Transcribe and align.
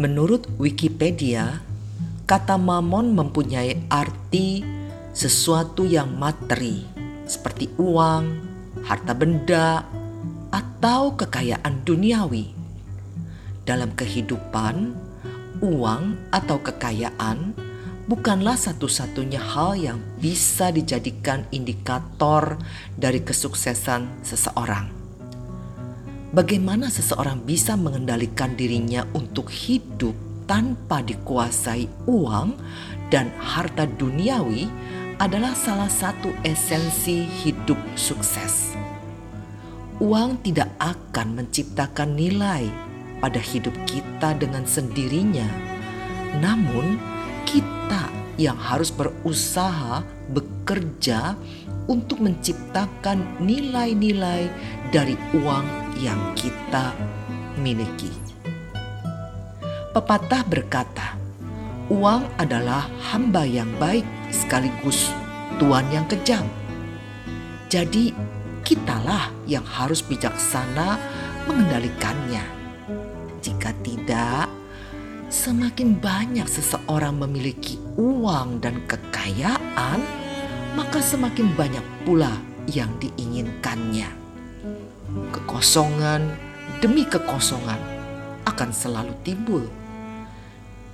Menurut 0.00 0.48
Wikipedia, 0.56 1.60
kata 2.24 2.56
mamon 2.56 3.12
mempunyai 3.12 3.76
arti 3.92 4.64
sesuatu 5.12 5.84
yang 5.84 6.16
materi, 6.16 6.80
seperti 7.28 7.68
uang, 7.76 8.24
harta 8.88 9.12
benda, 9.12 9.84
atau 10.48 11.12
kekayaan 11.12 11.84
duniawi. 11.84 12.56
Dalam 13.68 13.92
kehidupan, 13.92 14.96
uang 15.60 16.16
atau 16.32 16.56
kekayaan 16.64 17.52
bukanlah 18.08 18.56
satu-satunya 18.56 19.44
hal 19.44 19.76
yang 19.76 20.00
bisa 20.16 20.72
dijadikan 20.72 21.44
indikator 21.52 22.56
dari 22.96 23.20
kesuksesan 23.20 24.24
seseorang 24.24 25.01
bagaimana 26.32 26.88
seseorang 26.88 27.44
bisa 27.44 27.76
mengendalikan 27.76 28.56
dirinya 28.56 29.04
untuk 29.12 29.52
hidup 29.52 30.16
tanpa 30.48 31.04
dikuasai 31.04 32.08
uang 32.08 32.56
dan 33.12 33.28
harta 33.36 33.84
duniawi 33.84 34.66
adalah 35.20 35.52
salah 35.54 35.92
satu 35.92 36.32
esensi 36.42 37.22
hidup 37.44 37.78
sukses. 37.94 38.74
Uang 40.02 40.40
tidak 40.42 40.72
akan 40.82 41.38
menciptakan 41.38 42.18
nilai 42.18 42.66
pada 43.22 43.38
hidup 43.38 43.76
kita 43.86 44.34
dengan 44.34 44.66
sendirinya, 44.66 45.46
namun 46.42 46.98
kita 47.46 48.08
yang 48.40 48.56
harus 48.56 48.90
berusaha 48.90 50.02
bekerja 50.32 51.36
untuk 51.90 52.22
menciptakan 52.22 53.42
nilai-nilai 53.42 54.48
dari 54.94 55.18
uang 55.34 55.66
yang 55.98 56.18
kita 56.38 56.94
miliki. 57.58 58.10
Pepatah 59.92 60.42
berkata, 60.48 61.20
"Uang 61.92 62.24
adalah 62.40 62.88
hamba 63.12 63.44
yang 63.44 63.68
baik 63.76 64.06
sekaligus 64.32 65.12
tuan 65.60 65.84
yang 65.92 66.08
kejam." 66.08 66.48
Jadi, 67.68 68.16
kitalah 68.64 69.28
yang 69.44 69.64
harus 69.66 70.00
bijaksana 70.00 70.96
mengendalikannya. 71.44 72.44
Jika 73.42 73.74
tidak, 73.82 74.46
semakin 75.32 75.96
banyak 75.96 76.44
seseorang 76.44 77.16
memiliki 77.16 77.80
uang 77.96 78.60
dan 78.60 78.84
kekayaan, 78.84 80.00
maka 80.76 81.00
semakin 81.00 81.56
banyak 81.56 81.84
pula 82.04 82.36
yang 82.68 82.92
diinginkannya 83.00 84.22
kekosongan 85.32 86.32
demi 86.80 87.04
kekosongan 87.08 87.80
akan 88.44 88.70
selalu 88.72 89.12
timbul. 89.24 89.64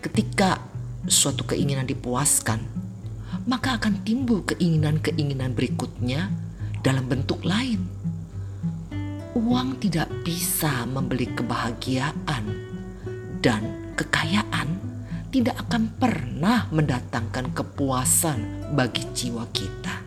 Ketika 0.00 0.62
suatu 1.06 1.44
keinginan 1.44 1.86
dipuaskan, 1.86 2.62
maka 3.44 3.76
akan 3.76 4.02
timbul 4.06 4.46
keinginan-keinginan 4.46 5.52
berikutnya 5.52 6.30
dalam 6.80 7.06
bentuk 7.06 7.42
lain. 7.44 7.84
Uang 9.36 9.78
tidak 9.78 10.10
bisa 10.26 10.84
membeli 10.90 11.30
kebahagiaan 11.30 12.44
dan 13.40 13.89
kekayaan 14.00 14.80
tidak 15.28 15.60
akan 15.68 15.92
pernah 16.00 16.64
mendatangkan 16.72 17.52
kepuasan 17.52 18.72
bagi 18.72 19.04
jiwa 19.12 19.44
kita. 19.52 20.00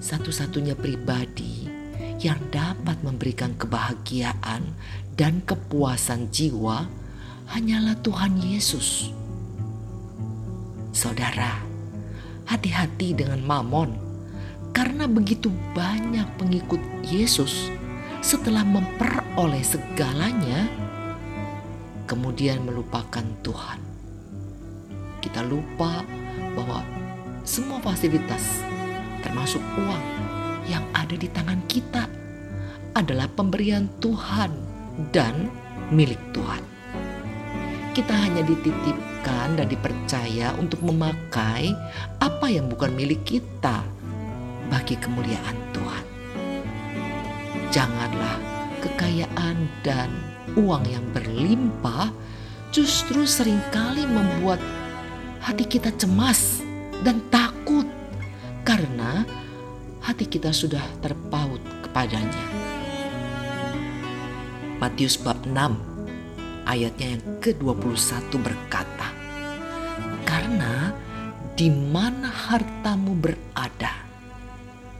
Satu-satunya 0.00 0.72
pribadi 0.72 1.68
yang 2.24 2.40
dapat 2.48 2.98
memberikan 3.04 3.52
kebahagiaan 3.54 4.64
dan 5.12 5.44
kepuasan 5.44 6.32
jiwa 6.32 6.88
hanyalah 7.52 8.00
Tuhan 8.00 8.40
Yesus. 8.40 9.12
Saudara, 10.96 11.60
hati-hati 12.48 13.12
dengan 13.12 13.44
mamon, 13.44 13.92
karena 14.72 15.04
begitu 15.04 15.52
banyak 15.76 16.26
pengikut 16.40 16.80
Yesus 17.04 17.68
setelah 18.24 18.64
memperoleh 18.64 19.62
segalanya, 19.62 20.66
kemudian 22.06 22.66
melupakan 22.66 23.24
Tuhan. 23.42 23.80
Kita 25.22 25.46
lupa 25.46 26.02
bahwa 26.58 26.82
semua 27.42 27.78
fasilitas, 27.82 28.62
termasuk 29.22 29.62
uang, 29.78 30.04
yang 30.70 30.82
ada 30.94 31.14
di 31.18 31.26
tangan 31.30 31.58
kita 31.66 32.06
adalah 32.94 33.26
pemberian 33.32 33.88
Tuhan 33.98 34.52
dan 35.10 35.48
milik 35.90 36.20
Tuhan. 36.30 36.62
Kita 37.92 38.14
hanya 38.14 38.40
dititipkan 38.46 39.60
dan 39.60 39.66
dipercaya 39.68 40.56
untuk 40.56 40.80
memakai 40.80 41.76
apa 42.20 42.46
yang 42.48 42.72
bukan 42.72 42.92
milik 42.96 43.20
kita 43.24 43.84
bagi 44.72 44.96
kemuliaan 44.96 45.56
Tuhan. 45.76 46.04
Janganlah 47.68 48.51
kekayaan 48.82 49.70
dan 49.86 50.10
uang 50.58 50.82
yang 50.90 51.06
berlimpah 51.14 52.10
justru 52.74 53.22
sering 53.22 53.62
kali 53.70 54.02
membuat 54.04 54.58
hati 55.38 55.62
kita 55.62 55.94
cemas 55.94 56.60
dan 57.06 57.22
takut 57.30 57.86
karena 58.66 59.22
hati 60.02 60.26
kita 60.26 60.50
sudah 60.50 60.82
terpaut 60.98 61.62
kepadanya. 61.86 62.46
Matius 64.82 65.14
bab 65.14 65.38
6 65.46 65.54
ayatnya 66.66 67.14
yang 67.14 67.24
ke-21 67.38 68.34
berkata, 68.42 69.08
Karena 70.26 70.90
di 71.54 71.70
mana 71.70 72.26
hartamu 72.26 73.14
berada, 73.14 73.94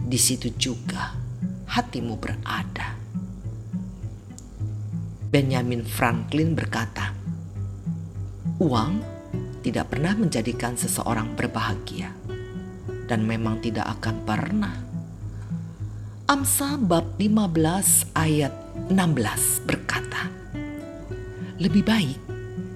di 0.00 0.16
situ 0.16 0.48
juga 0.56 1.12
hatimu 1.68 2.16
berada. 2.16 2.95
Benjamin 5.26 5.82
Franklin 5.82 6.54
berkata, 6.54 7.10
Uang 8.62 9.02
tidak 9.66 9.90
pernah 9.90 10.14
menjadikan 10.14 10.78
seseorang 10.78 11.34
berbahagia 11.34 12.14
dan 13.10 13.26
memang 13.26 13.58
tidak 13.58 13.90
akan 13.98 14.16
pernah. 14.22 14.74
Amsal 16.30 16.78
bab 16.78 17.18
15 17.18 18.14
ayat 18.14 18.54
16 18.86 19.66
berkata, 19.66 20.30
Lebih 21.58 21.82
baik 21.82 22.18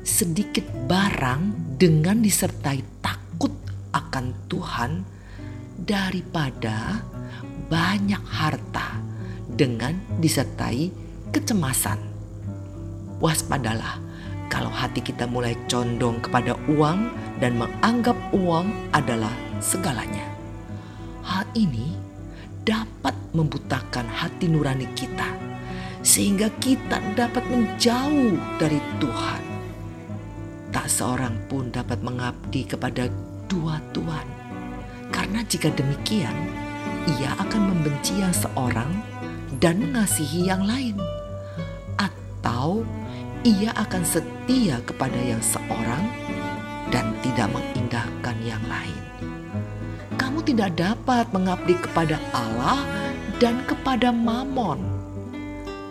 sedikit 0.02 0.66
barang 0.90 1.78
dengan 1.78 2.18
disertai 2.18 2.82
takut 2.98 3.54
akan 3.94 4.26
Tuhan 4.50 5.06
daripada 5.78 6.98
banyak 7.70 8.22
harta 8.26 8.98
dengan 9.46 9.94
disertai 10.18 10.90
kecemasan. 11.30 12.09
Waspadalah 13.20 14.00
kalau 14.48 14.72
hati 14.72 15.04
kita 15.04 15.28
mulai 15.28 15.54
condong 15.69 16.19
kepada 16.25 16.56
uang 16.66 17.12
dan 17.38 17.54
menganggap 17.60 18.16
uang 18.34 18.66
adalah 18.91 19.32
segalanya. 19.60 20.26
Hal 21.22 21.47
ini 21.54 21.94
dapat 22.64 23.12
membutakan 23.36 24.09
hati 24.09 24.48
nurani 24.50 24.88
kita, 24.97 25.30
sehingga 26.03 26.48
kita 26.59 26.98
dapat 27.14 27.44
menjauh 27.47 28.34
dari 28.59 28.80
Tuhan. 28.98 29.42
Tak 30.72 30.86
seorang 30.88 31.36
pun 31.47 31.69
dapat 31.70 32.00
mengabdi 32.03 32.66
kepada 32.66 33.06
dua 33.47 33.78
Tuhan, 33.94 34.26
karena 35.12 35.44
jika 35.47 35.70
demikian, 35.76 36.34
ia 37.20 37.36
akan 37.38 37.75
membenci 37.75 38.19
yang 38.19 38.34
seorang 38.34 38.91
dan 39.62 39.82
mengasihi 39.82 40.47
yang 40.50 40.62
lain, 40.66 40.94
atau 41.98 42.86
ia 43.47 43.72
akan 43.77 44.03
setia 44.04 44.81
kepada 44.84 45.16
yang 45.16 45.41
seorang 45.41 46.04
dan 46.91 47.15
tidak 47.22 47.48
mengindahkan 47.53 48.37
yang 48.45 48.63
lain 48.69 49.01
kamu 50.41 50.57
tidak 50.57 50.72
dapat 50.72 51.28
mengabdi 51.37 51.77
kepada 51.77 52.16
Allah 52.33 52.81
dan 53.45 53.60
kepada 53.69 54.09
Mamon. 54.09 54.81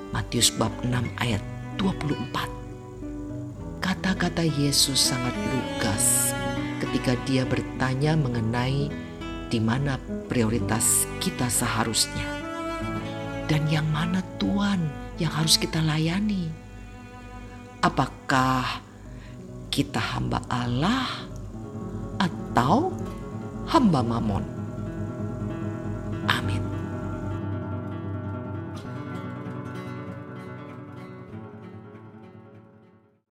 Matius 0.10 0.50
bab 0.50 0.74
6 0.81 0.90
ayat 1.22 1.38
24. 1.78 2.50
Kata-kata 3.78 4.42
Yesus 4.42 4.98
sangat 4.98 5.38
lugas 5.54 6.34
ketika 6.81 7.13
dia 7.30 7.46
bertanya 7.46 8.18
mengenai 8.18 8.90
di 9.54 9.60
mana 9.62 10.01
prioritas 10.25 11.06
kita 11.22 11.46
seharusnya. 11.46 12.25
Dan 13.46 13.69
yang 13.69 13.86
mana 13.94 14.25
Tuhan 14.42 14.81
yang 15.22 15.30
harus 15.30 15.62
kita 15.62 15.78
layani? 15.78 16.69
Apakah 17.79 18.83
kita 19.71 20.01
hamba 20.03 20.43
Allah 20.51 21.07
atau 22.19 22.91
hamba 23.71 24.03
mamon. 24.03 24.58